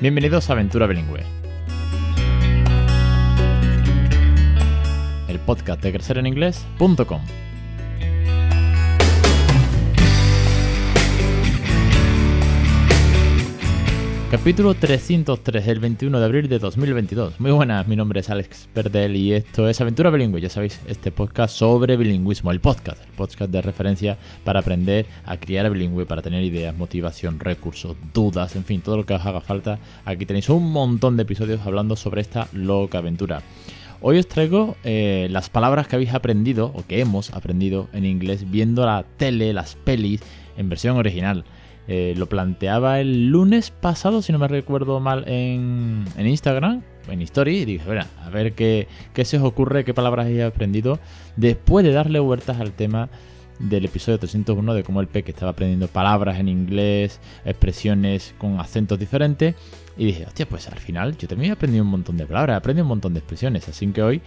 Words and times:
Bienvenidos 0.00 0.48
a 0.48 0.52
Aventura 0.52 0.86
Bilingüe. 0.86 1.24
El 5.26 5.40
podcast 5.40 5.82
de 5.82 5.92
crecereninglés.com. 5.92 7.20
Capítulo 14.30 14.74
303, 14.74 15.68
el 15.68 15.80
21 15.80 16.20
de 16.20 16.24
abril 16.26 16.48
de 16.50 16.58
2022. 16.58 17.40
Muy 17.40 17.50
buenas, 17.50 17.88
mi 17.88 17.96
nombre 17.96 18.20
es 18.20 18.28
Alex 18.28 18.68
Perdel 18.74 19.16
y 19.16 19.32
esto 19.32 19.70
es 19.70 19.80
Aventura 19.80 20.10
Bilingüe, 20.10 20.42
ya 20.42 20.50
sabéis, 20.50 20.82
este 20.86 21.10
podcast 21.10 21.56
sobre 21.56 21.96
bilingüismo, 21.96 22.50
el 22.50 22.60
podcast, 22.60 23.02
el 23.02 23.12
podcast 23.12 23.50
de 23.50 23.62
referencia 23.62 24.18
para 24.44 24.60
aprender 24.60 25.06
a 25.24 25.38
criar 25.38 25.70
bilingüe, 25.70 26.04
para 26.04 26.20
tener 26.20 26.44
ideas, 26.44 26.76
motivación, 26.76 27.40
recursos, 27.40 27.96
dudas, 28.12 28.54
en 28.54 28.66
fin, 28.66 28.82
todo 28.82 28.98
lo 28.98 29.06
que 29.06 29.14
os 29.14 29.24
haga 29.24 29.40
falta. 29.40 29.78
Aquí 30.04 30.26
tenéis 30.26 30.50
un 30.50 30.72
montón 30.72 31.16
de 31.16 31.22
episodios 31.22 31.62
hablando 31.64 31.96
sobre 31.96 32.20
esta 32.20 32.48
loca 32.52 32.98
aventura. 32.98 33.40
Hoy 34.02 34.18
os 34.18 34.28
traigo 34.28 34.76
eh, 34.84 35.28
las 35.30 35.48
palabras 35.48 35.88
que 35.88 35.96
habéis 35.96 36.12
aprendido 36.12 36.70
o 36.74 36.86
que 36.86 37.00
hemos 37.00 37.32
aprendido 37.32 37.88
en 37.94 38.04
inglés 38.04 38.50
viendo 38.50 38.84
la 38.84 39.06
tele, 39.16 39.54
las 39.54 39.74
pelis 39.74 40.20
en 40.58 40.68
versión 40.68 40.98
original. 40.98 41.44
Eh, 41.88 42.14
lo 42.16 42.26
planteaba 42.26 43.00
el 43.00 43.28
lunes 43.28 43.70
pasado, 43.70 44.20
si 44.20 44.30
no 44.30 44.38
me 44.38 44.46
recuerdo 44.46 45.00
mal, 45.00 45.24
en, 45.26 46.04
Instagram, 46.18 46.82
en 47.08 47.22
Story, 47.22 47.60
y 47.60 47.64
dije, 47.64 47.86
bueno, 47.86 48.04
a 48.22 48.28
ver 48.28 48.52
qué, 48.52 48.88
qué 49.14 49.24
se 49.24 49.38
os 49.38 49.42
ocurre, 49.42 49.84
qué 49.84 49.94
palabras 49.94 50.28
he 50.28 50.44
aprendido, 50.44 50.98
después 51.36 51.86
de 51.86 51.92
darle 51.92 52.20
vueltas 52.20 52.60
al 52.60 52.72
tema 52.72 53.08
del 53.58 53.84
episodio 53.84 54.18
301 54.18 54.74
de 54.74 54.82
cómo 54.82 55.00
el 55.00 55.08
que 55.08 55.30
estaba 55.30 55.50
aprendiendo 55.52 55.88
palabras 55.88 56.38
en 56.38 56.48
inglés, 56.48 57.20
expresiones 57.44 58.34
con 58.38 58.60
acentos 58.60 58.98
diferentes. 58.98 59.54
Y 59.96 60.06
dije, 60.06 60.26
hostia, 60.26 60.46
pues 60.46 60.68
al 60.68 60.78
final 60.78 61.16
yo 61.16 61.26
también 61.26 61.50
he 61.50 61.52
aprendido 61.54 61.82
un 61.84 61.90
montón 61.90 62.16
de 62.16 62.26
palabras, 62.26 62.54
he 62.54 62.58
aprendido 62.58 62.84
un 62.84 62.90
montón 62.90 63.14
de 63.14 63.18
expresiones. 63.18 63.68
Así 63.68 63.86
que 63.88 64.02
hoy 64.02 64.22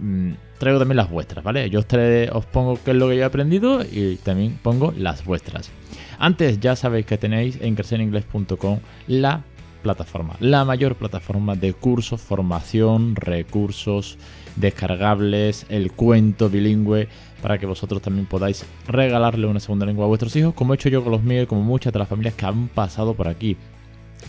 mmm, 0.00 0.32
traigo 0.58 0.78
también 0.78 0.96
las 0.96 1.10
vuestras, 1.10 1.44
¿vale? 1.44 1.70
Yo 1.70 1.80
os, 1.80 1.86
os 2.32 2.46
pongo 2.46 2.78
qué 2.84 2.90
es 2.90 2.96
lo 2.96 3.08
que 3.08 3.16
yo 3.16 3.22
he 3.22 3.24
aprendido 3.24 3.82
y 3.82 4.16
también 4.16 4.58
pongo 4.62 4.92
las 4.96 5.24
vuestras. 5.24 5.70
Antes 6.18 6.60
ya 6.60 6.76
sabéis 6.76 7.06
que 7.06 7.18
tenéis 7.18 7.58
en 7.60 7.74
crecereningles.com 7.74 8.80
la 9.06 9.42
plataforma, 9.82 10.36
la 10.40 10.64
mayor 10.64 10.96
plataforma 10.96 11.56
de 11.56 11.72
cursos, 11.72 12.20
formación, 12.20 13.16
recursos 13.16 14.18
descargables, 14.56 15.64
el 15.70 15.92
cuento 15.92 16.50
bilingüe, 16.50 17.08
para 17.40 17.56
que 17.56 17.64
vosotros 17.64 18.02
también 18.02 18.26
podáis 18.26 18.66
regalarle 18.86 19.46
una 19.46 19.60
segunda 19.60 19.86
lengua 19.86 20.04
a 20.04 20.08
vuestros 20.08 20.36
hijos, 20.36 20.52
como 20.52 20.74
he 20.74 20.76
hecho 20.76 20.90
yo 20.90 21.02
con 21.02 21.12
los 21.12 21.22
míos 21.22 21.44
y 21.44 21.46
como 21.46 21.62
muchas 21.62 21.92
de 21.92 21.98
las 21.98 22.08
familias 22.08 22.34
que 22.34 22.44
han 22.44 22.68
pasado 22.68 23.14
por 23.14 23.28
aquí 23.28 23.56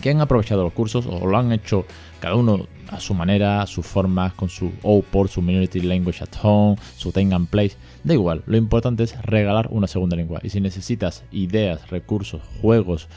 que 0.00 0.10
han 0.10 0.20
aprovechado 0.20 0.62
los 0.62 0.72
cursos 0.72 1.06
o 1.06 1.26
lo 1.26 1.36
han 1.36 1.52
hecho 1.52 1.86
cada 2.20 2.36
uno 2.36 2.66
a 2.88 3.00
su 3.00 3.14
manera, 3.14 3.62
a 3.62 3.66
sus 3.66 3.86
formas, 3.86 4.34
con 4.34 4.48
su 4.48 4.70
OPOR, 4.82 5.28
su 5.28 5.40
Minority 5.40 5.80
Language 5.80 6.22
at 6.22 6.36
Home, 6.42 6.76
su 6.96 7.10
Time 7.10 7.34
and 7.34 7.48
Place. 7.48 7.76
Da 8.04 8.14
igual, 8.14 8.42
lo 8.46 8.56
importante 8.56 9.02
es 9.02 9.20
regalar 9.22 9.68
una 9.70 9.86
segunda 9.86 10.14
lengua. 10.14 10.40
Y 10.42 10.50
si 10.50 10.60
necesitas 10.60 11.24
ideas, 11.32 11.88
recursos, 11.90 12.42
juegos, 12.60 13.08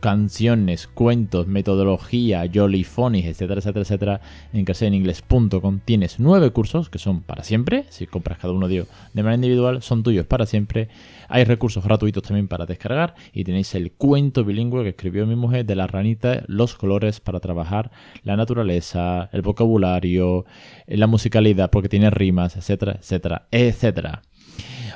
canciones, 0.00 0.86
cuentos, 0.86 1.46
metodología, 1.46 2.48
jolly 2.52 2.80
etcétera, 2.82 3.60
etcétera, 3.60 3.82
etcétera, 3.82 4.20
en 4.52 4.64
caseninglés.com 4.64 5.80
tienes 5.84 6.20
nueve 6.20 6.50
cursos 6.50 6.88
que 6.90 6.98
son 6.98 7.22
para 7.22 7.44
siempre. 7.44 7.84
Si 7.90 8.06
compras 8.06 8.38
cada 8.38 8.52
uno 8.52 8.68
de 8.68 8.74
ellos 8.74 8.88
de 9.12 9.22
manera 9.22 9.36
individual, 9.36 9.82
son 9.82 10.02
tuyos 10.02 10.26
para 10.26 10.46
siempre. 10.46 10.88
Hay 11.28 11.44
recursos 11.44 11.84
gratuitos 11.84 12.22
también 12.22 12.48
para 12.48 12.66
descargar 12.66 13.14
y 13.32 13.44
tenéis 13.44 13.74
el 13.74 13.92
cuento 13.92 14.44
bilingüe 14.44 14.82
que 14.82 14.90
escribió 14.90 15.26
mi 15.26 15.36
mujer 15.36 15.66
de 15.66 15.76
la 15.76 15.86
ranita, 15.86 16.42
los 16.46 16.74
colores 16.74 17.20
para 17.20 17.40
trabajar 17.40 17.90
la 18.22 18.36
naturaleza, 18.36 19.28
el 19.32 19.42
vocabulario, 19.42 20.44
la 20.86 21.06
musicalidad 21.06 21.70
porque 21.70 21.88
tiene 21.88 22.10
rimas, 22.10 22.56
etcétera, 22.56 22.98
etcétera, 23.00 23.48
etcétera. 23.50 24.22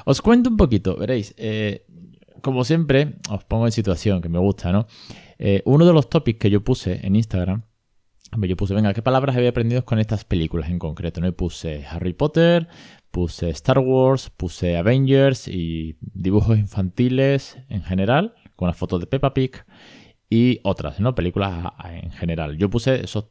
Os 0.04 0.20
cuento 0.20 0.50
un 0.50 0.56
poquito, 0.56 0.96
veréis. 0.96 1.34
Eh, 1.36 1.84
como 2.42 2.64
siempre, 2.64 3.14
os 3.30 3.44
pongo 3.44 3.66
en 3.66 3.72
situación 3.72 4.20
que 4.20 4.28
me 4.28 4.38
gusta, 4.38 4.72
¿no? 4.72 4.86
Eh, 5.38 5.62
uno 5.64 5.86
de 5.86 5.92
los 5.92 6.08
topics 6.10 6.38
que 6.38 6.50
yo 6.50 6.62
puse 6.62 7.04
en 7.06 7.16
Instagram, 7.16 7.62
yo 8.40 8.56
puse, 8.56 8.74
venga, 8.74 8.94
¿qué 8.94 9.02
palabras 9.02 9.36
había 9.36 9.50
aprendido 9.50 9.84
con 9.84 9.98
estas 9.98 10.24
películas 10.24 10.70
en 10.70 10.78
concreto? 10.78 11.20
¿no? 11.20 11.28
Y 11.28 11.32
puse 11.32 11.84
Harry 11.86 12.14
Potter, 12.14 12.68
puse 13.10 13.50
Star 13.50 13.78
Wars, 13.78 14.30
puse 14.30 14.76
Avengers 14.76 15.48
y 15.48 15.96
dibujos 16.00 16.58
infantiles 16.58 17.58
en 17.68 17.82
general, 17.82 18.34
con 18.56 18.68
las 18.68 18.76
fotos 18.76 19.00
de 19.00 19.06
Peppa 19.06 19.34
Pig 19.34 19.64
y 20.30 20.60
otras, 20.64 20.98
¿no? 20.98 21.14
Películas 21.14 21.72
en 21.84 22.10
general. 22.12 22.56
Yo 22.56 22.70
puse 22.70 23.04
esos 23.04 23.26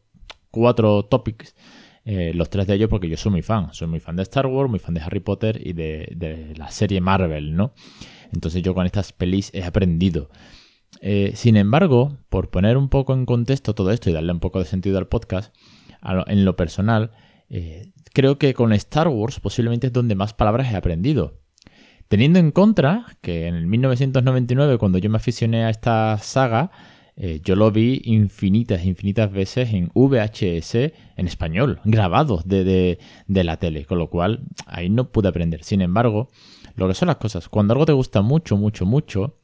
cuatro 0.52 1.06
topics. 1.06 1.56
Eh, 2.04 2.32
los 2.34 2.50
tres 2.50 2.66
de 2.66 2.76
ellos 2.76 2.90
porque 2.90 3.10
yo 3.10 3.18
soy 3.18 3.32
muy 3.32 3.42
fan. 3.42 3.74
Soy 3.74 3.88
muy 3.88 4.00
fan 4.00 4.16
de 4.16 4.24
Star 4.24 4.48
Wars, 4.48 4.70
muy 4.70 4.80
fan 4.80 4.94
de 4.94 5.02
Harry 5.02 5.20
Potter 5.20 5.66
y 5.66 5.74
de, 5.74 6.12
de 6.16 6.54
la 6.56 6.70
serie 6.70 7.02
Marvel, 7.02 7.56
¿no? 7.56 7.74
Entonces 8.34 8.64
yo 8.64 8.74
con 8.74 8.86
estas 8.86 9.14
pelis 9.14 9.52
he 9.53 9.64
aprendido. 9.64 10.30
Eh, 11.00 11.31
sin 11.36 11.56
embargo, 11.56 12.18
por 12.30 12.50
poner 12.50 12.78
un 12.78 12.90
poco 12.90 13.14
en 13.14 13.25
contexto 13.25 13.74
todo 13.74 13.92
esto 13.92 14.09
y 14.09 14.14
darle 14.14 14.34
un 14.34 14.40
poco 14.40 14.59
de 14.59 14.66
sentido 14.66 14.97
al 14.97 15.08
podcast, 15.08 15.53
en 16.28 16.46
lo 16.46 16.56
personal, 16.56 17.12
eh, 17.50 17.92
creo 18.14 18.38
que 18.38 18.53
con 18.53 18.74
Star 18.74 19.08
Wars 19.08 19.40
posiblemente 19.40 19.88
es 19.88 19.94
donde 19.94 20.16
más 20.16 20.34
palabras 20.34 20.72
he 20.74 20.75
aprendido. 20.75 21.40
Teniendo 22.08 22.40
en 22.40 22.52
contra 22.52 23.06
que 23.22 23.47
en 23.47 23.56
el 23.56 23.68
1999, 23.68 24.78
cuando 24.78 24.98
yo 24.98 25.09
me 25.09 25.18
aficioné 25.18 25.63
a 25.63 25.69
esta 25.69 26.18
saga, 26.18 26.72
eh, 27.16 27.40
yo 27.44 27.56
lo 27.56 27.72
vi 27.72 28.02
infinitas, 28.06 28.86
infinitas 28.86 29.31
veces 29.31 29.74
en 29.74 29.92
VHS 29.94 30.75
en 31.16 31.28
español, 31.28 31.80
grabados 31.86 32.48
de, 32.48 32.98
de, 33.28 33.44
la 33.44 33.58
tele, 33.58 33.86
con 33.86 34.00
lo 34.00 34.09
cual 34.09 34.42
ahí 34.66 34.90
no 34.90 35.12
pude 35.12 35.30
aprender. 35.30 35.63
Sin 35.63 35.81
embargo, 35.81 36.30
lo 36.81 36.88
que 36.88 36.96
son 36.96 37.08
las 37.08 37.18
cosas, 37.18 37.47
cuando 37.47 37.74
algo 37.74 37.86
te 37.86 37.94
gusta 37.94 38.22
mucho, 38.22 38.58
mucho, 38.58 38.86
mucho, 38.86 39.38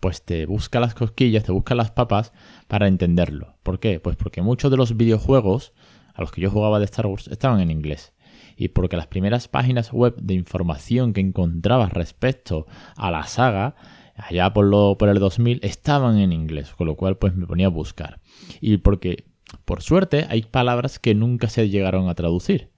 pues 0.00 0.24
te 0.24 0.46
busca 0.46 0.80
las 0.80 0.94
cosquillas, 0.94 1.44
te 1.44 1.52
busca 1.52 1.74
las 1.74 1.90
papas 1.90 2.32
para 2.68 2.88
entenderlo. 2.88 3.56
¿Por 3.62 3.78
qué? 3.78 4.00
Pues 4.00 4.16
porque 4.16 4.42
muchos 4.42 4.70
de 4.70 4.76
los 4.76 4.96
videojuegos 4.96 5.72
a 6.14 6.20
los 6.20 6.32
que 6.32 6.40
yo 6.40 6.50
jugaba 6.50 6.78
de 6.78 6.84
Star 6.84 7.06
Wars 7.06 7.28
estaban 7.28 7.60
en 7.60 7.70
inglés. 7.70 8.12
Y 8.56 8.68
porque 8.68 8.96
las 8.96 9.08
primeras 9.08 9.48
páginas 9.48 9.92
web 9.92 10.14
de 10.16 10.34
información 10.34 11.12
que 11.12 11.20
encontrabas 11.20 11.92
respecto 11.92 12.66
a 12.96 13.10
la 13.10 13.24
saga, 13.24 13.74
allá 14.16 14.52
por, 14.52 14.66
lo, 14.66 14.96
por 14.96 15.08
el 15.08 15.18
2000, 15.18 15.60
estaban 15.62 16.18
en 16.18 16.32
inglés, 16.32 16.72
con 16.74 16.86
lo 16.86 16.94
cual 16.94 17.16
pues 17.16 17.34
me 17.34 17.46
ponía 17.46 17.66
a 17.66 17.70
buscar. 17.70 18.20
Y 18.60 18.76
porque, 18.78 19.24
por 19.64 19.82
suerte, 19.82 20.26
hay 20.28 20.42
palabras 20.42 20.98
que 21.00 21.14
nunca 21.14 21.48
se 21.48 21.68
llegaron 21.68 22.08
a 22.08 22.14
traducir 22.14 22.73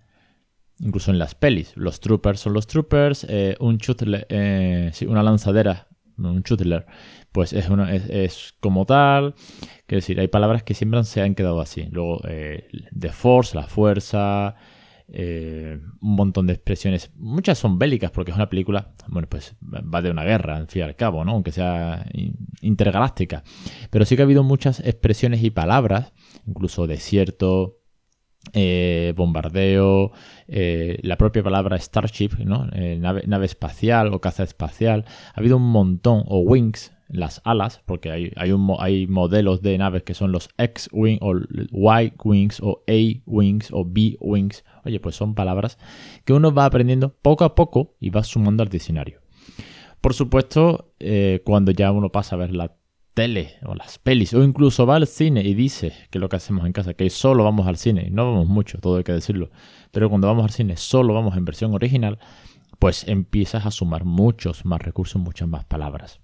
incluso 0.81 1.11
en 1.11 1.19
las 1.19 1.35
pelis. 1.35 1.73
Los 1.77 2.01
troopers 2.01 2.41
son 2.41 2.53
los 2.53 2.67
troopers, 2.67 3.27
eh, 3.29 3.57
un 3.61 3.79
chutler, 3.79 4.27
eh, 4.29 4.93
una 5.07 5.23
lanzadera, 5.23 5.89
un 6.19 6.43
chutler, 6.43 6.87
pues 7.33 7.53
es, 7.53 7.69
es, 8.09 8.55
como 8.61 8.87
tal. 8.87 9.35
Quiero 9.87 10.01
decir, 10.01 10.21
hay 10.21 10.29
palabras 10.29 10.63
que 10.63 10.75
siempre 10.75 11.03
se 11.05 11.21
han 11.21 11.35
quedado 11.35 11.61
así. 11.61 11.89
Luego, 11.91 12.21
eh, 12.27 12.69
the 12.99 13.11
force, 13.11 13.57
la 13.57 13.67
fuerza, 13.67 14.55
un 15.09 15.93
montón 16.01 16.47
de 16.47 16.55
expresiones. 16.55 17.11
Muchas 17.17 17.59
son 17.59 17.79
bélicas 17.79 18.11
porque 18.11 18.31
es 18.31 18.37
una 18.37 18.49
película, 18.49 18.95
bueno, 19.09 19.29
pues 19.29 19.55
va 19.63 20.03
de 20.03 20.11
una 20.11 20.25
guerra, 20.25 20.57
al 20.57 20.69
fin 20.69 20.81
y 20.81 20.85
al 20.85 20.97
cabo, 20.97 21.25
¿no? 21.25 21.33
Aunque 21.33 21.53
sea 21.53 22.07
intergaláctica. 22.61 23.45
Pero 23.91 24.05
sí 24.05 24.17
que 24.17 24.23
ha 24.23 24.25
habido 24.25 24.43
muchas 24.43 24.81
expresiones 24.81 25.43
y 25.45 25.51
palabras, 25.51 26.13
incluso 26.47 26.87
desierto, 26.87 27.79
eh, 28.53 29.13
bombardeo, 29.17 30.13
eh, 30.49 30.99
la 31.03 31.17
propia 31.17 31.43
palabra 31.43 31.79
Starship. 31.79 32.31
Eh, 32.73 32.99
nave, 32.99 33.47
espacial 33.47 34.13
o 34.13 34.21
caza 34.21 34.43
espacial. 34.43 35.05
Ha 35.35 35.41
habido 35.41 35.57
un 35.57 35.71
montón, 35.71 36.25
o 36.27 36.41
wings, 36.41 36.93
las 37.09 37.41
alas, 37.45 37.83
porque 37.87 38.33
hay 38.37 39.07
modelos 39.07 39.63
de 39.63 39.79
naves 39.79 40.03
que 40.03 40.15
son 40.15 40.33
los 40.33 40.49
X-Wing 40.59 41.19
o 41.21 41.35
Y-Wings 41.37 42.61
o 42.61 42.83
A-Wings 42.89 43.69
o 43.73 43.85
B-Wings. 43.85 44.65
Oye, 44.85 45.01
pues 45.01 45.15
son 45.15 45.35
palabras 45.35 45.79
que 46.25 46.33
uno 46.33 46.53
va 46.53 46.65
aprendiendo 46.65 47.15
poco 47.15 47.45
a 47.45 47.55
poco 47.55 47.95
y 48.01 48.11
va 48.11 48.25
sumando 48.25 48.63
al 48.63 48.69
diccionario. 48.69 49.21
Por 50.01 50.15
supuesto, 50.15 50.95
cuando 51.45 51.71
ya 51.71 51.93
uno 51.93 52.11
pasa 52.11 52.37
a 52.37 52.39
ver 52.39 52.55
la 52.55 52.77
tele 53.17 53.55
o 53.65 53.75
las 53.75 53.99
pelis 53.99 54.35
o 54.35 54.45
incluso 54.45 54.85
va 54.85 54.97
al 54.97 55.07
cine 55.07 55.41
y 55.41 55.55
dice 55.55 55.95
que 56.11 56.19
lo 56.19 56.29
que 56.29 56.37
hacemos 56.37 56.67
en 56.67 56.73
casa, 56.75 56.93
que 56.93 57.09
solo 57.09 57.45
vamos 57.45 57.67
al 57.67 57.79
cine, 57.79 58.11
no 58.11 58.31
vamos 58.31 58.47
mucho, 58.47 58.79
todo 58.79 58.99
hay 58.99 59.05
que 59.05 59.13
decirlo, 59.13 59.49
pero 59.91 60.11
cuando 60.11 60.27
vamos 60.27 60.45
al 60.45 60.51
cine 60.51 60.77
solo 60.77 61.15
vamos 61.15 61.35
en 61.35 61.47
versión 61.47 61.73
original, 61.73 62.19
pues 62.79 63.09
empiezas 63.09 63.65
a 63.65 63.71
sumar 63.71 64.05
muchos 64.05 64.67
más 64.67 64.83
recursos, 64.83 65.21
muchas 65.21 65.49
más 65.49 65.65
palabras. 65.65 66.21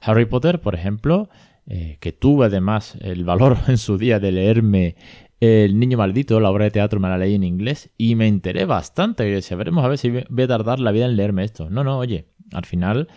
Harry 0.00 0.24
Potter, 0.24 0.62
por 0.62 0.74
ejemplo, 0.74 1.28
eh, 1.66 1.98
que 2.00 2.12
tuve 2.12 2.46
además 2.46 2.96
el 3.02 3.22
valor 3.22 3.58
en 3.68 3.76
su 3.76 3.98
día 3.98 4.18
de 4.18 4.32
leerme 4.32 4.96
El 5.40 5.78
Niño 5.78 5.98
Maldito, 5.98 6.40
la 6.40 6.50
obra 6.50 6.64
de 6.64 6.70
teatro 6.70 7.00
me 7.00 7.10
la 7.10 7.18
leí 7.18 7.34
en 7.34 7.44
inglés 7.44 7.90
y 7.98 8.14
me 8.14 8.26
enteré 8.26 8.64
bastante. 8.64 9.28
Y 9.28 9.30
decía, 9.30 9.58
veremos 9.58 9.84
a 9.84 9.88
ver 9.88 9.98
si 9.98 10.08
voy 10.08 10.44
a 10.44 10.48
tardar 10.48 10.80
la 10.80 10.90
vida 10.90 11.04
en 11.04 11.16
leerme 11.16 11.44
esto. 11.44 11.68
No, 11.68 11.84
no, 11.84 11.98
oye, 11.98 12.28
al 12.54 12.64
final 12.64 13.08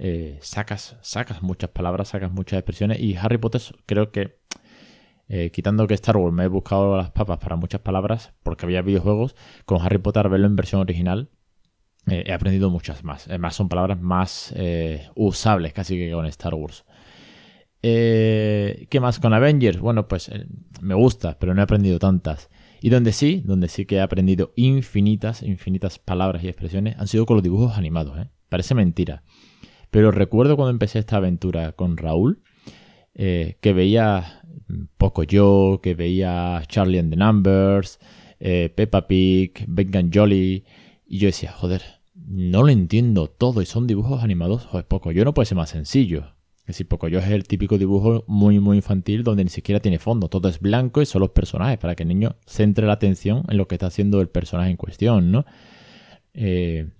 eh, 0.00 0.38
sacas, 0.42 0.96
sacas 1.02 1.42
muchas 1.42 1.70
palabras, 1.70 2.08
sacas 2.08 2.30
muchas 2.30 2.60
expresiones 2.60 3.00
y 3.00 3.16
Harry 3.16 3.36
Potter 3.36 3.60
creo 3.84 4.12
que 4.12 4.38
eh, 5.28 5.50
quitando 5.50 5.88
que 5.88 5.94
Star 5.94 6.16
Wars 6.16 6.32
me 6.32 6.44
he 6.44 6.48
buscado 6.48 6.96
las 6.96 7.10
papas 7.10 7.38
para 7.38 7.56
muchas 7.56 7.80
palabras 7.80 8.32
porque 8.44 8.64
había 8.64 8.80
videojuegos, 8.82 9.34
con 9.64 9.82
Harry 9.82 9.98
Potter 9.98 10.28
verlo 10.28 10.46
en 10.46 10.54
versión 10.54 10.80
original 10.80 11.30
eh, 12.06 12.22
he 12.26 12.32
aprendido 12.32 12.70
muchas 12.70 13.02
más. 13.02 13.26
Además 13.26 13.56
son 13.56 13.68
palabras 13.68 14.00
más 14.00 14.54
usables 15.16 15.72
casi 15.72 15.96
que 15.96 16.12
con 16.12 16.26
Star 16.26 16.54
Wars. 16.54 16.84
¿Qué 17.82 18.98
más 19.00 19.18
con 19.18 19.34
Avengers? 19.34 19.80
Bueno, 19.80 20.06
pues 20.06 20.30
me 20.80 20.94
gusta, 20.94 21.38
pero 21.40 21.54
no 21.54 21.60
he 21.60 21.64
aprendido 21.64 21.98
tantas. 21.98 22.50
Y 22.80 22.90
donde 22.90 23.12
sí, 23.12 23.42
donde 23.44 23.68
sí 23.68 23.84
que 23.84 23.96
he 23.96 24.00
aprendido 24.00 24.52
infinitas, 24.54 25.42
infinitas 25.42 25.98
palabras 25.98 26.44
y 26.44 26.48
expresiones, 26.48 26.96
han 26.98 27.08
sido 27.08 27.26
con 27.26 27.36
los 27.36 27.42
dibujos 27.42 27.76
animados. 27.76 28.16
Parece 28.48 28.74
mentira. 28.74 29.24
Pero 29.90 30.10
recuerdo 30.10 30.56
cuando 30.56 30.70
empecé 30.70 30.98
esta 30.98 31.16
aventura 31.16 31.72
con 31.72 31.96
Raúl, 31.96 32.42
que 33.14 33.72
veía 33.74 34.42
poco 34.96 35.22
yo, 35.22 35.80
que 35.82 35.94
veía 35.94 36.62
Charlie 36.68 36.98
and 36.98 37.10
the 37.10 37.16
Numbers, 37.16 37.98
eh, 38.40 38.72
Peppa 38.74 39.06
Pig, 39.06 39.64
Big 39.66 39.90
Jolly, 40.12 40.64
y 41.06 41.18
yo 41.18 41.26
decía, 41.26 41.52
joder, 41.52 41.82
no 42.14 42.62
lo 42.62 42.68
entiendo 42.68 43.28
todo 43.28 43.62
y 43.62 43.66
son 43.66 43.86
dibujos 43.86 44.22
animados, 44.22 44.66
joder, 44.66 44.86
poco 44.86 45.12
yo 45.12 45.24
no 45.24 45.34
puede 45.34 45.46
ser 45.46 45.56
más 45.56 45.70
sencillo. 45.70 46.34
Es 46.60 46.74
decir, 46.74 46.86
poco 46.86 47.08
yo 47.08 47.18
es 47.18 47.28
el 47.28 47.44
típico 47.44 47.78
dibujo 47.78 48.24
muy, 48.26 48.60
muy 48.60 48.76
infantil 48.76 49.24
donde 49.24 49.42
ni 49.42 49.48
siquiera 49.48 49.80
tiene 49.80 49.98
fondo, 49.98 50.28
todo 50.28 50.50
es 50.50 50.60
blanco 50.60 51.00
y 51.00 51.06
son 51.06 51.20
los 51.20 51.30
personajes, 51.30 51.78
para 51.78 51.94
que 51.94 52.02
el 52.02 52.10
niño 52.10 52.36
centre 52.44 52.86
la 52.86 52.92
atención 52.92 53.44
en 53.48 53.56
lo 53.56 53.66
que 53.66 53.76
está 53.76 53.86
haciendo 53.86 54.20
el 54.20 54.28
personaje 54.28 54.70
en 54.70 54.76
cuestión, 54.76 55.32
¿no? 55.32 55.46
Eh, 56.34 56.90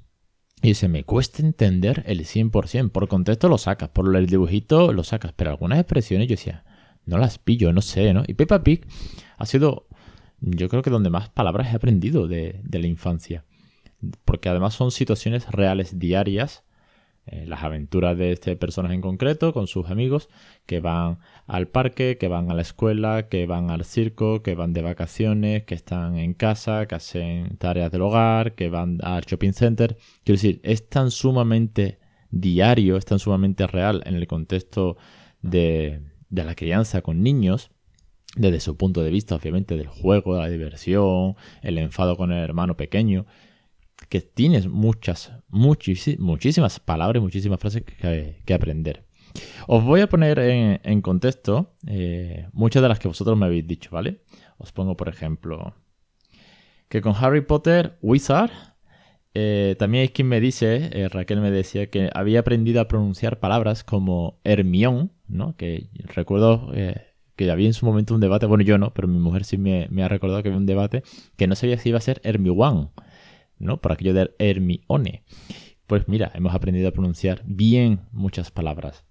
y 0.63 0.75
se 0.75 0.89
me 0.89 1.05
cuesta 1.05 1.43
entender 1.43 2.03
el 2.07 2.25
100%. 2.25 2.91
Por 2.91 3.09
contexto 3.09 3.49
lo 3.49 3.59
sacas, 3.59 3.91
por 3.91 4.15
el 4.15 4.27
dibujito 4.27 4.93
lo 4.93 5.05
sacas, 5.05 5.33
pero 5.37 5.51
algunas 5.51 5.79
expresiones 5.79 6.29
yo 6.29 6.33
decía, 6.33 6.65
no 7.07 7.19
las 7.19 7.39
pillo, 7.39 7.73
no 7.73 7.81
sé, 7.81 8.13
¿no? 8.13 8.23
Y 8.27 8.35
Peppa 8.35 8.63
Pig 8.63 8.87
ha 9.37 9.47
sido, 9.47 9.87
yo 10.41 10.69
creo 10.69 10.83
que 10.83 10.91
donde 10.91 11.11
más 11.11 11.29
palabras 11.29 11.73
he 11.73 11.77
aprendido 11.77 12.29
de, 12.29 12.61
la 12.71 12.87
infancia. 12.87 13.45
Porque 14.25 14.49
además 14.49 14.75
son 14.75 14.91
situaciones 14.91 15.51
reales 15.51 15.99
diarias, 15.99 16.65
eh, 17.31 17.45
las 17.47 17.63
aventuras 17.63 18.17
de 18.17 18.33
este 18.33 18.57
personaje 18.57 18.95
en 18.95 19.01
concreto 19.01 19.53
con 19.53 19.67
sus 19.67 19.91
amigos 19.91 20.29
que 20.67 20.81
van 20.81 21.19
al 21.47 21.69
parque, 21.69 22.19
que 22.19 22.29
van 22.29 22.51
a 22.51 22.55
la 22.55 22.63
escuela, 22.63 23.29
que 23.29 23.47
van 23.47 23.71
al 23.71 23.85
circo, 23.85 24.43
que 24.43 24.55
van 24.55 24.73
de 24.73 24.83
vacaciones, 24.83 25.65
que 25.65 25.75
están 25.75 26.17
en 26.19 26.35
casa, 26.35 26.87
que 26.87 26.95
hacen 26.95 27.57
tareas 27.59 27.91
del 27.91 28.03
hogar, 28.03 28.55
que 28.55 28.69
van 28.69 28.99
al 29.03 29.23
shopping 29.23 29.53
center. 29.53 29.97
Quiero 30.25 30.37
decir, 30.37 30.61
es 30.63 30.89
tan 30.89 31.11
sumamente 31.11 31.99
diario, 32.31 32.97
es 32.97 33.05
tan 33.05 33.19
sumamente 33.19 33.67
real 33.67 34.03
en 34.07 34.15
el 34.15 34.27
contexto 34.27 34.97
de, 35.43 36.03
de 36.29 36.45
la 36.45 36.55
crianza 36.55 37.03
con 37.03 37.23
niños, 37.23 37.71
desde 38.37 38.61
su 38.61 38.77
punto 38.77 39.03
de 39.03 39.11
vista, 39.11 39.35
obviamente, 39.35 39.77
del 39.77 39.89
juego, 39.89 40.35
de 40.35 40.41
la 40.43 40.49
diversión, 40.49 41.37
el 41.63 41.79
enfado 41.79 42.17
con 42.17 42.31
el 42.31 42.39
hermano 42.39 42.77
pequeño, 42.77 43.27
que 44.09 44.21
tienes 44.21 44.67
muchas, 44.67 45.33
muchísimas 45.49 46.81
palabras, 46.81 47.23
muchísimas 47.23 47.61
frases 47.61 47.83
que, 47.83 48.55
aprender. 48.55 49.05
Os 49.67 49.85
voy 49.85 50.01
a 50.01 50.09
poner 50.09 50.39
en, 50.39 51.03
contexto 51.03 51.75
eh, 51.87 52.49
muchas 52.53 52.83
de 52.83 52.89
las 52.89 52.99
que 52.99 53.09
vosotros 53.09 53.37
me 53.37 53.47
habéis 53.47 53.67
dicho, 53.67 53.91
¿vale? 53.93 54.23
Os 54.57 54.73
pongo, 54.73 54.97
por 54.97 55.09
ejemplo, 55.09 55.75
que 56.89 57.03
con 57.03 57.15
Harry 57.15 57.43
Potter, 57.43 57.99
Wizard, 58.01 58.51
eh, 59.35 59.77
también 59.79 60.03
hay 60.03 60.09
quien 60.09 60.29
me 60.29 60.41
dice, 60.41 60.89
eh, 60.93 61.09
Raquel 61.09 61.41
me 61.41 61.51
decía 61.51 61.91
que 61.91 62.11
había 62.15 62.41
aprendido 62.41 62.81
a 62.81 62.89
pronunciar 62.89 63.39
palabras 63.39 63.85
como 63.85 64.41
Hermión, 64.43 65.13
¿no? 65.29 65.55
Que 65.57 65.91
recuerdo 66.07 66.73
que 67.39 67.51
había 67.51 67.69
en 67.69 67.75
su 67.75 67.87
momento 67.87 68.15
un 68.15 68.21
debate, 68.21 68.47
bueno 68.47 68.65
yo 68.65 68.79
no, 68.79 68.93
pero 68.93 69.07
mi 69.07 69.21
mujer 69.21 69.45
sí 69.45 69.59
me, 69.59 69.87
ha 70.03 70.09
recordado 70.09 70.43
que 70.43 70.49
había 70.49 70.59
un 70.59 70.67
debate 70.67 71.05
que 71.37 71.47
no 71.47 71.55
sabía 71.55 71.79
si 71.79 71.91
iba 71.91 71.99
a 71.99 72.01
ser 72.01 72.21
Hermione, 72.25 72.89
¿no? 73.59 73.81
Por 73.81 73.93
aquello 73.93 74.15
de 74.15 74.31
Hermione. 74.39 75.23
Pues 75.87 76.09
mira, 76.09 76.31
hemos 76.35 76.55
aprendido 76.55 76.89
a 76.89 76.93
pronunciar 76.93 77.43
bien 77.47 78.01
muchas 78.13 78.51
palabras. 78.51 79.05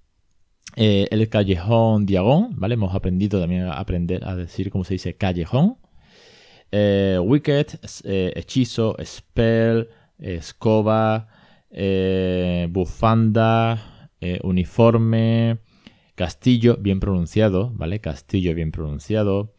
el 0.75 1.27
callejón 1.29 2.05
diagón, 2.05 2.51
¿vale? 2.55 2.75
Hemos 2.75 2.93
aprendido 2.93 3.39
también 3.39 3.63
a 3.63 3.79
aprender 3.79 4.23
a 4.25 4.35
decir 4.35 4.69
cómo 4.69 4.83
se 4.83 4.93
dice 4.93 5.15
callejón. 5.15 5.77
wicked, 6.71 7.67
hechizo, 8.03 8.95
spell, 9.03 9.87
escoba, 10.19 11.27
eh, 11.69 12.67
bufanda, 12.69 14.09
eh, 14.21 14.39
uniforme, 14.43 15.59
castillo, 16.15 16.77
bien 16.77 16.99
pronunciado, 16.99 17.71
¿vale? 17.73 17.99
Castillo 17.99 18.53
bien 18.55 18.71
pronunciado. 18.71 19.53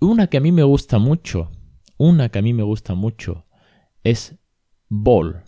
Una 0.00 0.28
que 0.28 0.38
a 0.38 0.40
mí 0.40 0.52
me 0.52 0.62
gusta 0.62 0.98
mucho, 0.98 1.50
una 1.98 2.28
que 2.30 2.38
a 2.38 2.42
mí 2.42 2.52
me 2.52 2.62
gusta 2.62 2.94
mucho 2.94 3.43
es 4.04 4.36
ball. 4.88 5.42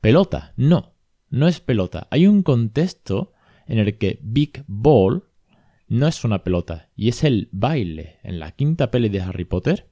Pelota, 0.00 0.54
no, 0.56 0.94
no 1.28 1.48
es 1.48 1.60
pelota. 1.60 2.08
Hay 2.10 2.26
un 2.26 2.42
contexto 2.42 3.32
en 3.66 3.78
el 3.78 3.98
que 3.98 4.18
Big 4.22 4.64
Ball 4.66 5.24
no 5.88 6.06
es 6.06 6.24
una 6.24 6.42
pelota 6.42 6.88
y 6.96 7.08
es 7.08 7.22
el 7.24 7.48
baile. 7.52 8.18
En 8.22 8.38
la 8.38 8.52
quinta 8.52 8.90
peli 8.90 9.08
de 9.08 9.20
Harry 9.20 9.44
Potter 9.44 9.90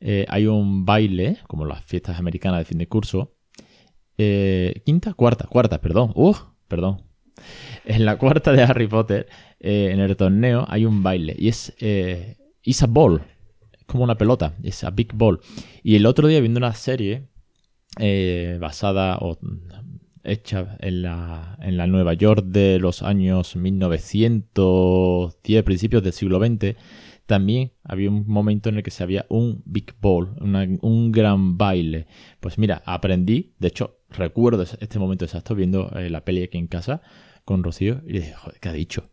eh, 0.00 0.26
hay 0.28 0.46
un 0.46 0.84
baile, 0.84 1.38
como 1.46 1.64
las 1.64 1.84
fiestas 1.84 2.18
americanas 2.18 2.60
de 2.60 2.64
fin 2.64 2.78
de 2.78 2.88
curso. 2.88 3.36
Eh, 4.18 4.82
quinta, 4.84 5.14
cuarta, 5.14 5.46
cuarta, 5.46 5.80
perdón. 5.80 6.12
Uh, 6.14 6.34
perdón. 6.68 7.02
En 7.84 8.04
la 8.04 8.18
cuarta 8.18 8.52
de 8.52 8.62
Harry 8.62 8.86
Potter, 8.86 9.28
eh, 9.58 9.90
en 9.92 10.00
el 10.00 10.16
torneo, 10.16 10.64
hay 10.68 10.84
un 10.84 11.02
baile. 11.02 11.34
Y 11.38 11.48
es. 11.48 11.74
Is 12.64 12.82
a 12.82 12.86
ball. 12.86 13.22
Como 13.86 14.04
una 14.04 14.16
pelota. 14.16 14.54
Es 14.62 14.84
a 14.84 14.90
big 14.90 15.12
ball. 15.14 15.40
Y 15.82 15.96
el 15.96 16.06
otro 16.06 16.28
día, 16.28 16.40
viendo 16.40 16.58
una 16.58 16.74
serie 16.74 17.26
basada 18.58 19.18
o 19.20 19.38
hecha 20.24 20.78
en 20.80 21.02
la, 21.02 21.58
en 21.60 21.76
la 21.76 21.86
Nueva 21.86 22.14
York 22.14 22.46
de 22.46 22.78
los 22.78 23.02
años 23.02 23.54
1910, 23.56 25.62
principios 25.64 26.02
del 26.02 26.14
siglo 26.14 26.38
XX 26.38 26.74
también 27.26 27.72
había 27.84 28.10
un 28.10 28.26
momento 28.26 28.68
en 28.68 28.76
el 28.76 28.82
que 28.82 28.90
se 28.90 29.02
había 29.02 29.26
un 29.28 29.62
big 29.64 29.94
ball, 30.00 30.34
un 30.40 31.12
gran 31.12 31.56
baile. 31.56 32.06
Pues 32.40 32.58
mira, 32.58 32.82
aprendí, 32.84 33.54
de 33.58 33.68
hecho, 33.68 33.98
recuerdo 34.10 34.62
este 34.62 34.98
momento 34.98 35.24
exacto 35.24 35.54
viendo 35.54 35.90
eh, 35.96 36.10
la 36.10 36.24
peli 36.24 36.42
aquí 36.42 36.58
en 36.58 36.66
casa 36.66 37.00
con 37.44 37.62
Rocío 37.62 38.02
y 38.06 38.14
dije, 38.14 38.34
joder, 38.34 38.60
¿qué 38.60 38.68
ha 38.68 38.72
dicho? 38.72 39.11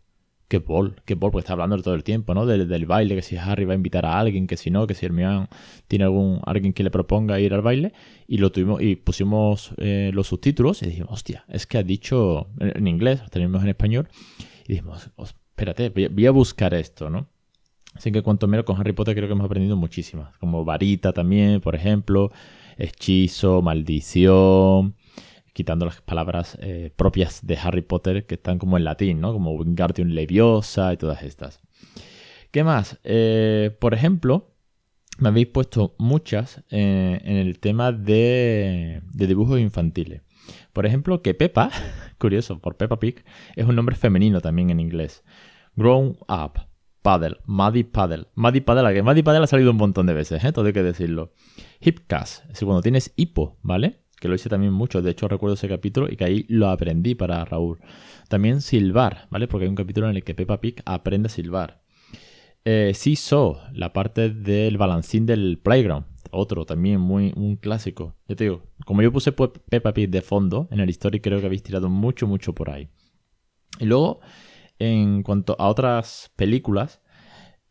¿Qué 0.50 0.58
ball? 0.58 0.96
¿Qué 1.06 1.14
ball? 1.14 1.32
Porque 1.32 1.44
está 1.44 1.54
hablando 1.54 1.80
todo 1.84 1.94
el 1.94 2.04
tiempo, 2.04 2.34
¿no? 2.34 2.48
Del, 2.48 2.86
baile, 2.88 3.16
que 3.16 3.22
si 3.22 3.38
Harry 3.38 3.66
va 3.66 3.74
a 3.74 3.76
invitar 3.76 4.08
a 4.08 4.20
alguien, 4.20 4.48
que 4.48 4.58
si 4.58 4.72
no, 4.72 4.88
que 4.88 4.96
si 4.96 5.06
Hermione 5.06 5.48
tiene 5.88 6.06
algún 6.06 6.42
alguien 6.44 6.74
que 6.74 6.82
le 6.82 6.90
proponga 6.90 7.40
ir 7.40 7.54
al 7.54 7.62
baile. 7.62 7.94
Y 8.28 8.40
lo 8.40 8.52
tuvimos, 8.52 8.82
y 8.82 8.96
pusimos 8.96 9.74
eh, 9.78 10.10
los 10.12 10.26
subtítulos 10.26 10.82
y 10.82 10.88
dijimos, 10.88 11.12
hostia, 11.12 11.46
es 11.50 11.68
que 11.68 11.78
ha 11.78 11.84
dicho 11.84 12.48
en, 12.60 12.88
inglés, 12.88 13.22
tenemos 13.30 13.62
en 13.62 13.70
español. 13.70 14.08
Y 14.68 14.74
dijimos, 14.74 15.12
espérate, 15.20 15.90
voy 16.10 16.26
a 16.26 16.32
buscar 16.32 16.74
esto, 16.74 17.12
¿no? 17.12 17.28
Así 17.94 18.12
que 18.12 18.24
cuanto 18.24 18.48
menos 18.48 18.66
con 18.66 18.80
Harry 18.80 18.94
Potter 18.94 19.16
creo 19.16 19.28
que 19.28 19.34
hemos 19.34 19.46
aprendido 19.46 19.76
muchísimas. 19.76 20.36
Como 20.40 20.66
varita 20.66 21.14
también, 21.14 21.62
por 21.62 21.76
ejemplo. 21.76 22.32
Hechizo, 22.76 23.62
maldición. 23.62 24.96
Quitando 25.60 25.86
las 25.86 26.00
palabras 26.00 26.58
eh, 26.62 26.90
propias 26.96 27.46
de 27.46 27.58
Harry 27.58 27.82
Potter 27.82 28.26
que 28.26 28.36
están 28.36 28.60
como 28.60 28.78
en 28.78 28.86
latín, 28.86 29.20
¿no? 29.20 29.34
Como 29.34 29.52
Wingardium 29.56 30.08
Leviosa 30.08 30.94
y 30.94 30.96
todas 30.96 31.22
estas. 31.22 31.60
¿Qué 32.50 32.64
más? 32.64 32.98
Eh, 33.04 33.76
por 33.82 33.94
ejemplo, 33.94 34.56
me 35.18 35.28
habéis 35.28 35.48
puesto 35.48 35.96
muchas 35.98 36.64
eh, 36.70 37.20
en 37.26 37.36
el 37.36 37.60
tema 37.60 37.92
de, 37.92 39.02
dibujos 39.12 39.60
infantiles. 39.60 40.22
Por 40.72 40.86
ejemplo, 40.86 41.22
que 41.22 41.34
Peppa, 41.34 41.72
curioso, 42.20 42.60
por 42.60 42.78
Peppa 42.78 42.98
Pig, 42.98 43.26
es 43.58 43.68
un 43.68 43.76
nombre 43.76 43.98
femenino 43.98 44.40
también 44.40 44.70
en 44.70 44.80
inglés. 44.80 45.26
Grown 45.76 46.16
Up. 46.30 46.54
Paddle, 47.02 47.36
Muddy 47.46 47.84
Paddle. 47.84 48.28
Muddy 48.36 48.62
Paddle, 48.62 48.94
que 48.94 49.04
Muddy 49.04 49.24
Paddle 49.24 49.44
ha 49.44 49.48
salido 49.48 49.72
un 49.72 49.78
montón 49.78 50.06
de 50.06 50.14
veces, 50.14 50.42
¿eh? 50.42 50.54
todo 50.54 50.68
hay 50.68 50.74
que 50.74 50.84
decirlo. 50.84 51.34
Hipcast, 51.82 52.50
es 52.50 52.60
cuando 52.60 52.82
tienes 52.82 53.14
hipo, 53.18 53.58
¿vale? 53.62 54.04
Que 54.20 54.28
lo 54.28 54.36
hice 54.36 54.50
también 54.50 54.74
mucho, 54.74 55.02
de 55.02 55.12
hecho 55.12 55.28
recuerdo 55.28 55.56
ese 55.56 55.68
capítulo 55.68 56.12
y 56.12 56.16
que 56.16 56.26
ahí 56.26 56.46
lo 56.50 56.70
aprendí 56.70 57.16
para 57.16 57.44
Raúl. 57.46 57.80
También 58.28 58.62
silbar, 58.62 59.28
¿vale? 59.30 59.48
Porque 59.48 59.66
hay 59.66 59.70
un 59.70 59.76
capítulo 59.76 60.10
en 60.10 60.16
el 60.16 60.24
que 60.24 60.36
Peppa 60.36 60.60
Pig 60.60 60.82
aprende 60.86 61.28
a 61.28 61.30
silbar. 61.30 61.82
Eh, 62.66 62.94
so, 62.94 63.62
la 63.74 63.94
parte 63.94 64.30
del 64.30 64.78
balancín 64.78 65.26
del 65.26 65.60
playground. 65.60 66.06
Otro 66.32 66.66
también 66.66 67.00
muy 67.00 67.34
un 67.36 67.56
clásico. 67.56 68.16
Yo 68.28 68.36
te 68.36 68.44
digo, 68.44 68.64
como 68.86 69.02
yo 69.02 69.12
puse 69.12 69.32
Peppa 69.32 69.94
Pig 69.94 70.10
de 70.10 70.22
fondo 70.22 70.68
en 70.70 70.80
el 70.80 70.90
story, 70.90 71.22
creo 71.22 71.40
que 71.40 71.48
habéis 71.48 71.64
tirado 71.64 71.90
mucho, 71.90 72.28
mucho 72.28 72.54
por 72.54 72.70
ahí. 72.70 72.90
Y 73.80 73.86
luego 73.86 74.20
en 74.80 75.24
cuanto 75.24 75.56
a 75.60 75.68
otras 75.68 76.32
películas, 76.36 77.02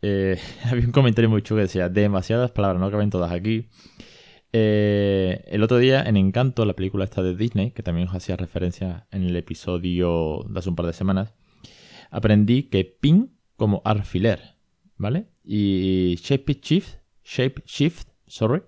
eh, 0.02 0.38
había 0.64 0.87
un 0.87 0.93
comentario 0.93 1.31
muy 1.31 1.43
que 1.43 1.55
decía, 1.55 1.88
demasiadas 1.88 2.50
palabras, 2.50 2.81
no 2.81 2.90
caben 2.90 3.11
todas 3.11 3.33
aquí. 3.33 3.69
Eh, 4.52 5.45
el 5.47 5.62
otro 5.62 5.78
día 5.78 6.02
en 6.02 6.17
Encanto, 6.17 6.64
la 6.64 6.75
película 6.75 7.05
esta 7.05 7.23
de 7.23 7.37
Disney, 7.37 7.73
que 7.73 7.83
también 7.83 8.09
os 8.09 8.14
hacía 8.14 8.37
referencia 8.37 9.07
en 9.11 9.25
el 9.25 9.37
episodio 9.37 10.45
de 10.49 10.59
hace 10.59 10.69
un 10.69 10.76
par 10.76 10.87
de 10.87 10.93
semanas, 10.93 11.35
aprendí 12.11 12.64
que 12.64 12.85
pin 12.85 13.37
como 13.57 13.83
alfiler. 13.85 14.59
¿vale? 14.99 15.28
Y 15.45 16.17
shape 16.17 16.61
shift, 16.61 16.99
shape 17.25 17.62
shift, 17.64 18.09
sorry, 18.26 18.62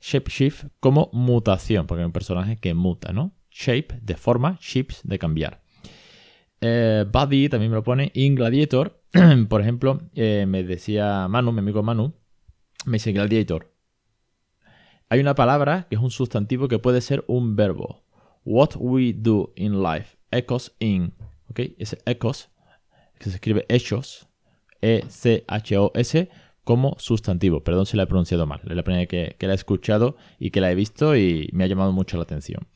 shape 0.00 0.30
shift 0.30 0.64
como 0.80 1.08
mutación, 1.12 1.86
porque 1.86 2.02
hay 2.02 2.06
un 2.06 2.12
personaje 2.12 2.58
que 2.58 2.74
muta, 2.74 3.12
¿no? 3.12 3.32
Shape 3.50 4.00
de 4.02 4.16
forma, 4.16 4.58
shifts 4.60 5.00
de 5.04 5.18
cambiar. 5.18 5.62
Eh, 6.60 7.06
Buddy 7.10 7.48
también 7.48 7.70
me 7.70 7.76
lo 7.76 7.82
pone. 7.82 8.10
In 8.14 8.34
Gladiator, 8.34 9.02
por 9.48 9.60
ejemplo, 9.62 10.02
eh, 10.14 10.44
me 10.46 10.62
decía 10.62 11.26
Manu, 11.28 11.52
mi 11.52 11.60
amigo 11.60 11.82
Manu, 11.82 12.14
me 12.84 12.94
dice 12.94 13.12
Gladiator. 13.12 13.69
Hay 15.12 15.18
una 15.18 15.34
palabra 15.34 15.88
que 15.90 15.96
es 15.96 16.00
un 16.00 16.12
sustantivo 16.12 16.68
que 16.68 16.78
puede 16.78 17.00
ser 17.00 17.24
un 17.26 17.56
verbo. 17.56 18.04
What 18.44 18.76
we 18.76 19.12
do 19.12 19.52
in 19.56 19.82
life 19.82 20.16
echoes 20.30 20.72
in. 20.78 21.14
¿Ok? 21.48 21.62
Ese 21.78 21.98
echoes, 22.06 22.48
que 23.18 23.24
se 23.24 23.34
escribe 23.34 23.66
hechos, 23.68 24.28
E-C-H-O-S, 24.80 26.28
como 26.62 26.94
sustantivo. 27.00 27.64
Perdón 27.64 27.86
si 27.86 27.96
la 27.96 28.04
he 28.04 28.06
pronunciado 28.06 28.46
mal. 28.46 28.60
Es 28.64 28.76
la 28.76 28.84
primera 28.84 29.06
que, 29.06 29.34
que 29.36 29.48
la 29.48 29.54
he 29.54 29.56
escuchado 29.56 30.14
y 30.38 30.52
que 30.52 30.60
la 30.60 30.70
he 30.70 30.76
visto 30.76 31.16
y 31.16 31.50
me 31.54 31.64
ha 31.64 31.66
llamado 31.66 31.90
mucho 31.90 32.16
la 32.16 32.22
atención. 32.22 32.68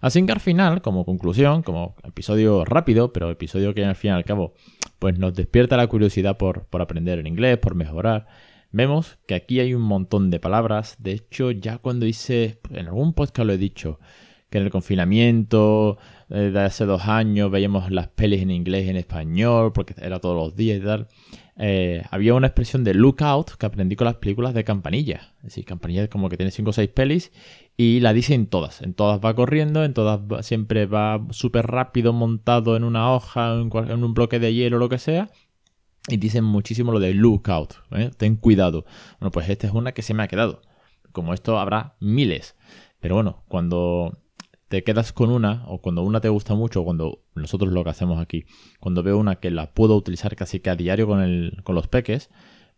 Así 0.00 0.24
que 0.24 0.30
al 0.30 0.38
final, 0.38 0.82
como 0.82 1.04
conclusión, 1.04 1.64
como 1.64 1.96
episodio 2.04 2.64
rápido, 2.64 3.12
pero 3.12 3.28
episodio 3.28 3.74
que 3.74 3.84
al 3.84 3.96
fin 3.96 4.12
y 4.12 4.14
al 4.14 4.24
cabo 4.24 4.54
pues 5.00 5.18
nos 5.18 5.34
despierta 5.34 5.76
la 5.76 5.88
curiosidad 5.88 6.38
por, 6.38 6.66
por 6.66 6.80
aprender 6.80 7.18
el 7.18 7.26
inglés, 7.26 7.58
por 7.58 7.74
mejorar, 7.74 8.28
vemos 8.72 9.18
que 9.26 9.34
aquí 9.34 9.60
hay 9.60 9.74
un 9.74 9.82
montón 9.82 10.30
de 10.30 10.40
palabras. 10.40 10.96
De 10.98 11.12
hecho, 11.12 11.50
ya 11.50 11.78
cuando 11.78 12.06
hice, 12.06 12.58
en 12.70 12.86
algún 12.86 13.12
podcast 13.12 13.46
lo 13.46 13.52
he 13.52 13.58
dicho, 13.58 14.00
que 14.50 14.58
en 14.58 14.64
el 14.64 14.70
confinamiento 14.70 15.98
eh, 16.28 16.50
de 16.52 16.60
hace 16.60 16.84
dos 16.84 17.06
años 17.06 17.50
veíamos 17.50 17.90
las 17.90 18.08
pelis 18.08 18.42
en 18.42 18.50
inglés 18.50 18.86
y 18.86 18.90
en 18.90 18.96
español, 18.96 19.72
porque 19.72 19.94
era 19.98 20.18
todos 20.20 20.36
los 20.36 20.56
días 20.56 20.80
y 20.80 20.84
tal. 20.84 21.08
Eh, 21.56 22.02
había 22.10 22.34
una 22.34 22.46
expresión 22.46 22.82
de 22.82 22.94
lookout 22.94 23.52
que 23.52 23.66
aprendí 23.66 23.94
con 23.94 24.06
las 24.06 24.16
películas 24.16 24.54
de 24.54 24.64
Campanilla. 24.64 25.32
Es 25.38 25.44
decir, 25.44 25.64
Campanilla 25.64 26.08
como 26.08 26.28
que 26.28 26.36
tiene 26.36 26.50
5 26.50 26.70
o 26.70 26.72
6 26.72 26.88
pelis 26.90 27.32
y 27.76 28.00
la 28.00 28.12
dice 28.12 28.34
en 28.34 28.46
todas. 28.46 28.82
En 28.82 28.94
todas 28.94 29.20
va 29.20 29.34
corriendo, 29.34 29.84
en 29.84 29.94
todas 29.94 30.20
siempre 30.46 30.86
va 30.86 31.24
súper 31.30 31.66
rápido 31.66 32.12
montado 32.12 32.76
en 32.76 32.84
una 32.84 33.12
hoja, 33.12 33.54
en, 33.54 33.70
en, 33.90 34.04
un 34.04 34.14
bloque 34.14 34.38
de 34.38 34.54
hielo, 34.54 34.78
lo 34.78 34.88
que 34.88 34.98
sea. 34.98 35.30
Y 36.08 36.16
dicen 36.16 36.44
muchísimo 36.44 36.92
lo 36.92 37.00
de 37.00 37.14
lookout. 37.14 37.74
¿eh? 37.92 38.10
Ten 38.16 38.36
cuidado. 38.36 38.84
Bueno, 39.20 39.30
pues 39.30 39.48
esta 39.48 39.66
es 39.66 39.72
una 39.72 39.92
que 39.92 40.02
se 40.02 40.14
me 40.14 40.22
ha 40.22 40.28
quedado. 40.28 40.62
Como 41.12 41.34
esto 41.34 41.58
habrá 41.58 41.96
miles. 42.00 42.56
Pero 43.00 43.14
bueno, 43.14 43.44
cuando 43.48 44.18
te 44.68 44.84
quedas 44.84 45.12
con 45.12 45.30
una, 45.30 45.64
o 45.66 45.82
cuando 45.82 46.02
una 46.02 46.20
te 46.20 46.28
gusta 46.28 46.54
mucho, 46.54 46.82
cuando 46.82 47.22
nosotros 47.34 47.72
lo 47.72 47.84
que 47.84 47.90
hacemos 47.90 48.18
aquí, 48.18 48.46
cuando 48.80 49.02
veo 49.02 49.18
una 49.18 49.36
que 49.36 49.50
la 49.50 49.72
puedo 49.74 49.94
utilizar 49.96 50.34
casi 50.34 50.60
que 50.60 50.70
a 50.70 50.76
diario 50.76 51.06
con, 51.06 51.20
el, 51.20 51.60
con 51.62 51.74
los 51.74 51.88
peques, 51.88 52.30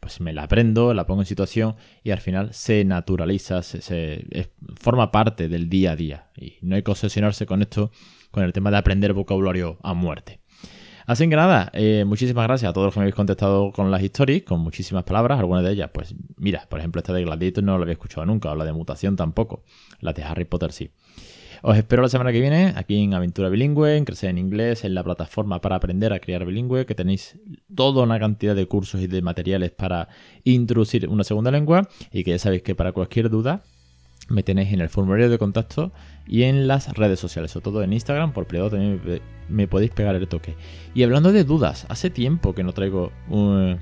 pues 0.04 0.20
me 0.20 0.34
la 0.34 0.42
aprendo, 0.42 0.92
la 0.92 1.06
pongo 1.06 1.22
en 1.22 1.26
situación 1.26 1.76
y 2.02 2.10
al 2.10 2.20
final 2.20 2.52
se 2.52 2.84
naturaliza, 2.84 3.62
se, 3.62 4.50
forma 4.74 5.10
parte 5.10 5.48
del 5.48 5.70
día 5.70 5.92
a 5.92 5.96
día. 5.96 6.30
Y 6.36 6.56
no 6.60 6.76
hay 6.76 6.82
que 6.82 6.90
obsesionarse 6.90 7.46
con 7.46 7.62
esto, 7.62 7.90
con 8.30 8.44
el 8.44 8.52
tema 8.52 8.70
de 8.70 8.76
aprender 8.76 9.14
vocabulario 9.14 9.78
a 9.82 9.94
muerte. 9.94 10.40
Así 11.06 11.28
que 11.28 11.36
nada, 11.36 11.70
eh, 11.74 12.04
muchísimas 12.06 12.46
gracias 12.46 12.70
a 12.70 12.72
todos 12.72 12.86
los 12.86 12.94
que 12.94 13.00
me 13.00 13.04
habéis 13.04 13.14
contestado 13.14 13.72
con 13.72 13.90
las 13.90 14.02
historias, 14.02 14.42
con 14.42 14.60
muchísimas 14.60 15.04
palabras, 15.04 15.38
algunas 15.38 15.64
de 15.64 15.72
ellas, 15.72 15.90
pues 15.92 16.14
mira, 16.36 16.66
por 16.68 16.78
ejemplo 16.78 17.00
esta 17.00 17.12
de 17.12 17.24
Gladiator 17.24 17.62
no 17.62 17.76
la 17.76 17.82
había 17.82 17.92
escuchado 17.92 18.24
nunca, 18.26 18.50
o 18.50 18.56
la 18.56 18.64
de 18.64 18.72
mutación 18.72 19.16
tampoco, 19.16 19.62
la 20.00 20.12
de 20.12 20.22
Harry 20.22 20.44
Potter 20.44 20.72
sí. 20.72 20.90
Os 21.66 21.78
espero 21.78 22.02
la 22.02 22.10
semana 22.10 22.30
que 22.30 22.40
viene 22.40 22.74
aquí 22.76 23.02
en 23.02 23.14
Aventura 23.14 23.48
Bilingüe, 23.48 23.96
en 23.96 24.04
Crecer 24.04 24.28
en 24.28 24.36
Inglés, 24.36 24.84
en 24.84 24.94
la 24.94 25.02
plataforma 25.02 25.62
para 25.62 25.76
aprender 25.76 26.12
a 26.12 26.18
crear 26.18 26.44
bilingüe, 26.44 26.84
que 26.84 26.94
tenéis 26.94 27.38
toda 27.74 28.02
una 28.02 28.20
cantidad 28.20 28.54
de 28.54 28.66
cursos 28.66 29.00
y 29.00 29.06
de 29.06 29.22
materiales 29.22 29.70
para 29.70 30.08
introducir 30.42 31.08
una 31.08 31.24
segunda 31.24 31.50
lengua 31.50 31.88
y 32.12 32.22
que 32.22 32.32
ya 32.32 32.38
sabéis 32.38 32.62
que 32.62 32.74
para 32.74 32.92
cualquier 32.92 33.30
duda 33.30 33.62
me 34.28 34.42
tenéis 34.42 34.74
en 34.74 34.82
el 34.82 34.90
formulario 34.90 35.30
de 35.30 35.38
contacto 35.38 35.92
y 36.26 36.44
en 36.44 36.66
las 36.66 36.92
redes 36.94 37.20
sociales, 37.20 37.50
sobre 37.50 37.64
todo 37.64 37.82
en 37.82 37.92
Instagram, 37.92 38.32
por 38.32 38.46
privado 38.46 38.70
también 38.70 39.20
me 39.48 39.68
podéis 39.68 39.90
pegar 39.90 40.14
el 40.14 40.26
toque. 40.26 40.54
Y 40.94 41.02
hablando 41.02 41.32
de 41.32 41.44
dudas, 41.44 41.86
hace 41.88 42.10
tiempo 42.10 42.54
que 42.54 42.62
no 42.62 42.72
traigo 42.72 43.12
uh, 43.28 43.74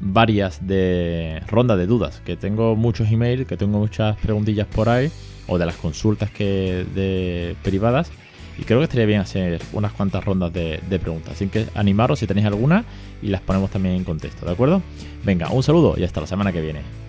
varias 0.00 0.66
de 0.66 1.40
ronda 1.46 1.76
de 1.76 1.86
dudas, 1.86 2.20
que 2.24 2.36
tengo 2.36 2.74
muchos 2.76 3.10
emails, 3.10 3.46
que 3.46 3.56
tengo 3.56 3.78
muchas 3.78 4.16
preguntillas 4.16 4.66
por 4.66 4.88
ahí 4.88 5.10
o 5.46 5.58
de 5.58 5.66
las 5.66 5.76
consultas 5.76 6.30
que 6.30 6.84
de 6.94 7.56
privadas. 7.62 8.10
Y 8.58 8.62
creo 8.62 8.80
que 8.80 8.84
estaría 8.84 9.06
bien 9.06 9.20
hacer 9.20 9.62
unas 9.72 9.92
cuantas 9.92 10.24
rondas 10.24 10.52
de 10.52 10.98
preguntas. 11.00 11.34
Así 11.34 11.46
que 11.46 11.66
animaros 11.76 12.18
si 12.18 12.26
tenéis 12.26 12.48
alguna 12.48 12.84
y 13.22 13.28
las 13.28 13.40
ponemos 13.40 13.70
también 13.70 13.94
en 13.94 14.02
contexto, 14.02 14.46
¿de 14.46 14.52
acuerdo? 14.52 14.82
Venga, 15.24 15.50
un 15.50 15.62
saludo 15.62 15.94
y 15.96 16.02
hasta 16.02 16.20
la 16.20 16.26
semana 16.26 16.52
que 16.52 16.60
viene. 16.60 17.07